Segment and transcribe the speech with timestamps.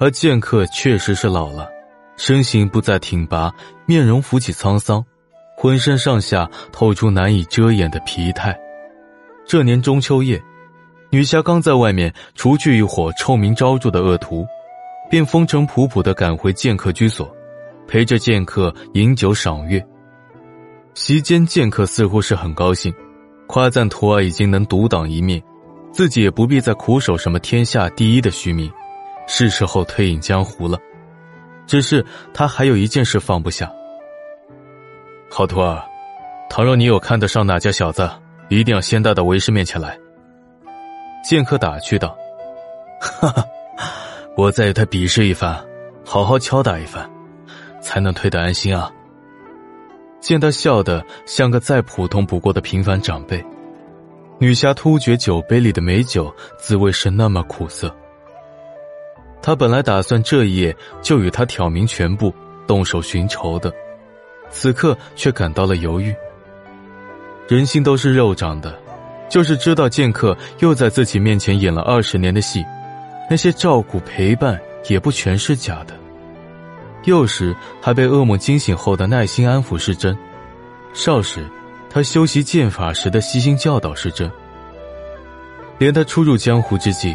[0.00, 1.68] 而剑客确实是老了，
[2.16, 3.52] 身形不再挺拔，
[3.86, 5.04] 面容浮起沧桑，
[5.56, 8.58] 浑身上下透出难以遮掩的疲态。
[9.46, 10.42] 这年中秋夜，
[11.10, 14.44] 女侠刚在外面除去一伙臭名昭著的恶徒，
[15.08, 17.32] 便风尘仆仆的赶回剑客居所，
[17.86, 19.84] 陪着剑客饮酒赏月。
[20.94, 22.92] 席间，剑客似乎是很高兴，
[23.46, 25.40] 夸赞徒儿已经能独当一面，
[25.92, 28.72] 自己也不必再苦守什么天下第一的虚名。
[29.26, 30.78] 是时候退隐江湖了，
[31.66, 33.70] 只是他还有一件事放不下。
[35.30, 35.82] 好徒儿，
[36.48, 38.08] 倘若你有看得上哪家小子，
[38.48, 39.98] 一定要先带到为师面前来。
[41.24, 42.16] 剑客打趣道
[43.00, 43.44] ：“哈哈，
[44.36, 45.64] 我再与他比试一番，
[46.04, 47.10] 好好敲打一番，
[47.80, 48.90] 才能退得安心啊。”
[50.20, 53.44] 见他笑得像个再普通不过的平凡长辈，
[54.38, 57.94] 女侠突觉酒杯里的美酒滋味是那么苦涩。
[59.46, 62.34] 他本来打算这一夜就与他挑明全部，
[62.66, 63.70] 动手寻仇的，
[64.48, 66.14] 此刻却感到了犹豫。
[67.46, 68.74] 人心都是肉长的，
[69.28, 72.64] 就是知道剑客又在自己面前演了二十年的戏，
[73.28, 75.94] 那些照顾陪伴也不全是假的。
[77.04, 80.16] 幼时还被噩梦惊醒后的耐心安抚是真，
[80.94, 81.46] 少时
[81.90, 84.32] 他修习剑法时的悉心教导是真，
[85.76, 87.14] 连他初入江湖之际。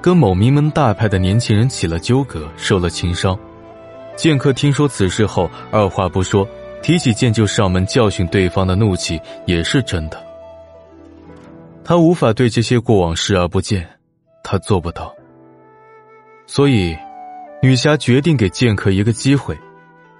[0.00, 3.38] 跟某名门大派的年轻人起了纠葛，受了情伤。
[4.16, 6.46] 剑客听说此事后，二话不说，
[6.82, 10.24] 提起剑就上门教训对方的怒气也是真的。
[11.84, 13.88] 他无法对这些过往视而不见，
[14.44, 15.14] 他做不到。
[16.46, 16.96] 所以，
[17.62, 19.58] 女侠决定给剑客一个机会，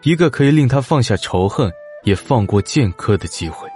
[0.03, 1.70] 一个可以令他放下仇恨，
[2.05, 3.69] 也放过剑客的机会。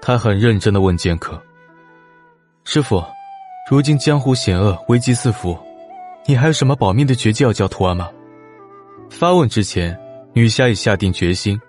[0.00, 1.42] 他很认真的问剑客
[2.64, 3.02] ：“师傅。”
[3.68, 5.58] 如今江湖险恶，危机四伏，
[6.24, 8.08] 你还有什么保命的绝技要教徒儿吗？
[9.10, 9.98] 发问之前，
[10.32, 11.60] 女侠已下定决心，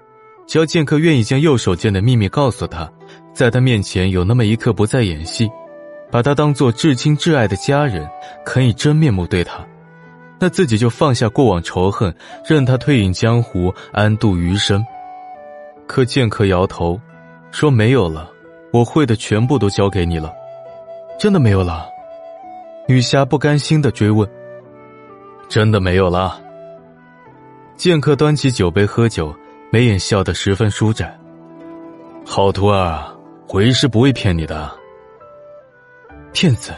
[0.45, 2.87] 只要剑客愿意将右手剑的秘密告诉他，
[3.33, 5.49] 在他面前有那么一刻不再演戏，
[6.11, 8.07] 把他当做至亲至爱的家人，
[8.45, 9.65] 肯以真面目对他，
[10.39, 12.15] 那自己就放下过往仇恨，
[12.47, 14.85] 任他退隐江湖，安度余生。
[15.87, 17.01] 可剑客摇头，
[17.49, 18.29] 说没有了，
[18.71, 20.31] 我会的全部都交给你了。
[21.17, 21.89] 真的没有了，
[22.87, 24.29] 女侠不甘心的追问。
[25.49, 26.39] 真的没有了。
[27.75, 29.35] 剑客端起酒杯喝酒，
[29.71, 31.19] 眉眼笑得十分舒展。
[32.23, 33.03] 好徒儿，
[33.53, 34.69] 为师不会骗你的。
[36.33, 36.71] 骗子！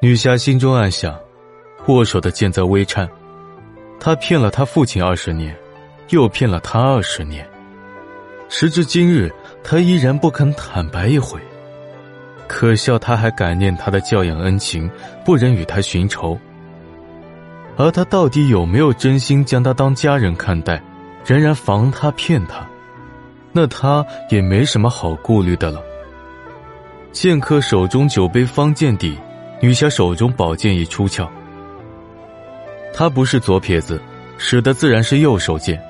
[0.00, 1.18] 女侠心中暗想，
[1.86, 3.08] 握手的剑在微颤。
[3.98, 5.56] 他骗了他父亲二十年，
[6.10, 7.48] 又骗了他二十年，
[8.48, 9.32] 时至今日，
[9.64, 11.40] 他依然不肯坦白一回。
[12.46, 14.90] 可笑，他还感念他的教养恩情，
[15.24, 16.38] 不忍与他寻仇。
[17.76, 20.80] 而他到底有没有真心将他当家人看待，
[21.26, 22.64] 仍然防他骗他？
[23.52, 25.82] 那他也没什么好顾虑的了。
[27.12, 29.16] 剑客手中酒杯方见底，
[29.60, 31.28] 女侠手中宝剑已出鞘。
[32.92, 34.00] 他不是左撇子，
[34.38, 35.80] 使的自然是右手剑。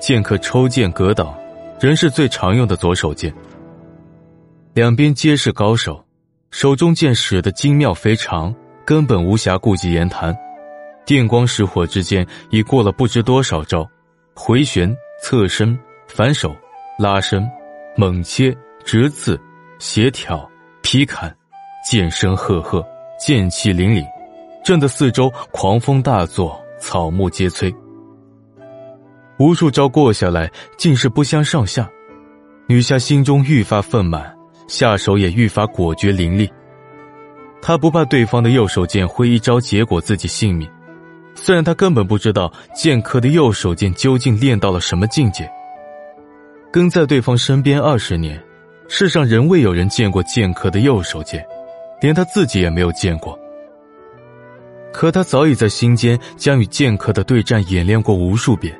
[0.00, 1.34] 剑客抽剑格挡，
[1.80, 3.32] 仍是最常用的左手剑。
[4.78, 6.04] 两边皆是高手，
[6.52, 10.32] 手中剑使得精妙非常，根本无暇顾及言谈。
[11.04, 13.84] 电光石火之间，已过了不知多少招：
[14.34, 16.54] 回旋、侧身、反手、
[16.96, 17.44] 拉伸、
[17.96, 19.36] 猛切、直刺、
[19.80, 20.48] 斜挑、
[20.80, 21.36] 劈砍，
[21.84, 22.86] 剑声赫赫，
[23.18, 24.06] 剑气凛凛，
[24.64, 27.74] 震得四周狂风大作，草木皆摧。
[29.40, 31.90] 无数招过下来，竟是不相上下。
[32.68, 34.37] 女侠心中愈发愤满。
[34.68, 36.48] 下手也愈发果决凌厉，
[37.60, 40.68] 他不怕对方的右手剑会一招结果自己性命，
[41.34, 45.50] 虽然他根本不知道剑客的右手剑究竟练到了什么境界。
[46.70, 48.38] 跟在对方身边二十年，
[48.88, 51.42] 世上仍未有人见过剑客的右手剑，
[52.02, 53.36] 连他自己也没有见过。
[54.92, 58.78] 可他早已在心间将与剑客的对战演练过无数遍，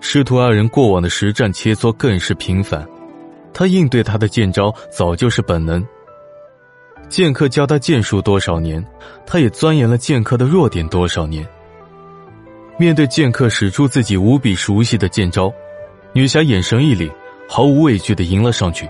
[0.00, 2.84] 师徒二人过往的实战切磋更是频繁。
[3.54, 5.82] 他应对他的剑招早就是本能。
[7.08, 8.84] 剑客教他剑术多少年，
[9.24, 11.46] 他也钻研了剑客的弱点多少年。
[12.76, 15.52] 面对剑客使出自己无比熟悉的剑招，
[16.12, 17.08] 女侠眼神一凛，
[17.48, 18.88] 毫无畏惧的迎了上去，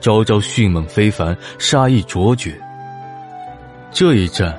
[0.00, 2.58] 招招迅猛非凡，杀意卓绝。
[3.90, 4.58] 这一战，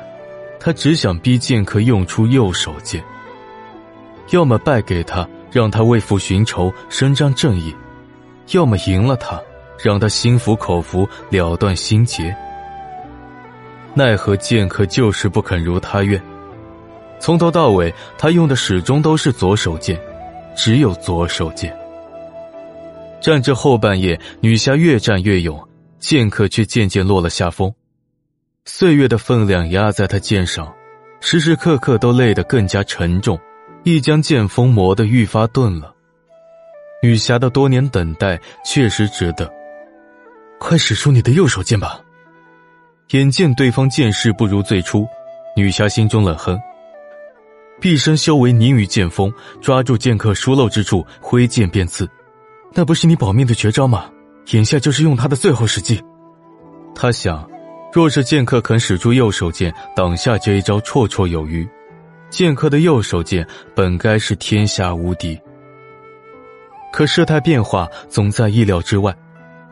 [0.60, 3.04] 他只想逼剑客用出右手剑，
[4.30, 7.76] 要么败给他，让他为父寻仇，伸张正义。
[8.52, 9.42] 要么赢了他，
[9.84, 12.36] 让他心服口服，了断心结。
[13.94, 16.22] 奈何剑客就是不肯如他愿。
[17.20, 20.00] 从头到尾，他用的始终都是左手剑，
[20.56, 21.76] 只有左手剑。
[23.20, 25.68] 战至后半夜，女侠越战越勇，
[26.00, 27.74] 剑客却渐渐落了下风。
[28.66, 30.72] 岁月的分量压在他剑上，
[31.20, 33.40] 时时刻刻都累得更加沉重，
[33.84, 35.92] 亦将剑锋磨得愈发钝了。
[37.02, 39.52] 女侠的多年等待确实值得，
[40.60, 42.00] 快使出你的右手剑吧！
[43.12, 45.08] 眼见对方剑势不如最初，
[45.56, 46.60] 女侠心中冷哼。
[47.80, 49.32] 毕生修为凝于剑锋，
[49.62, 52.10] 抓住剑客疏漏之处，挥剑便刺。
[52.74, 54.10] 那不是你保命的绝招吗？
[54.52, 56.04] 眼下就是用他的最后时机。
[56.96, 57.48] 他想，
[57.94, 61.68] 若是剑客肯使出右手剑挡下这一招，绰绰有余。
[62.30, 65.40] 剑客的右手剑本该是天下无敌，
[66.92, 69.16] 可事态变化总在意料之外。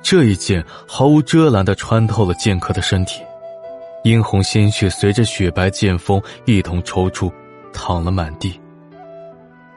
[0.07, 3.23] 这一剑毫无遮拦的穿透了剑客的身体，
[4.03, 7.33] 殷红鲜血随着雪白剑锋一同抽出，
[7.73, 8.61] 淌了满地。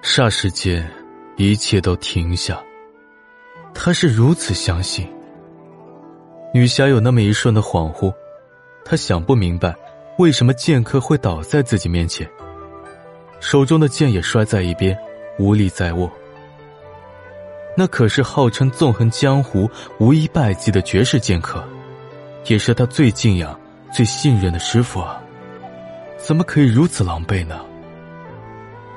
[0.02, 0.86] 霎时间，
[1.38, 2.62] 一切都停下。
[3.72, 5.08] 他是如此相信。
[6.52, 8.12] 女侠有那么一瞬的恍惚，
[8.84, 9.74] 她想不明白，
[10.18, 12.28] 为什么剑客会倒在自己面前，
[13.40, 14.94] 手中的剑也摔在一边，
[15.38, 16.12] 无力再握。
[17.78, 19.70] 那可是号称纵横江湖、
[20.00, 21.62] 无一败绩的绝世剑客，
[22.46, 23.56] 也是他最敬仰、
[23.92, 25.22] 最信任的师傅啊！
[26.16, 27.60] 怎么可以如此狼狈呢？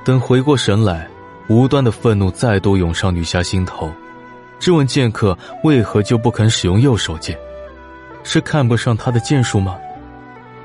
[0.04, 1.08] 等回过神来，
[1.46, 3.88] 无端的愤怒再度涌上女侠心头。
[4.58, 7.38] 质问剑客为何就不肯使用右手剑？
[8.24, 9.78] 是看不上他的剑术吗？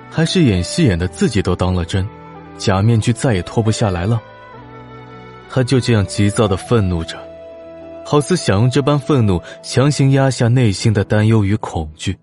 [0.10, 2.04] 还是演戏演的自己都当了真，
[2.58, 4.20] 假面具再也脱不下来了？
[5.52, 7.16] 他就这样急躁的愤怒着，
[8.10, 12.18] 好似想用这般愤怒强行压下内心的担忧与恐惧。